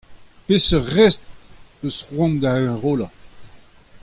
[0.47, 3.13] Peseurt restr hocʼh eus cʼhoant da enrollañ?